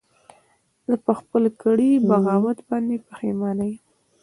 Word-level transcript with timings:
زه 0.87 0.95
په 1.05 1.11
خپل 1.19 1.43
کړي 1.61 1.91
بغاوت 2.09 2.59
باندې 2.69 2.95
پښیمانه 3.07 3.55
نه 3.59 3.65
یم 3.71 3.81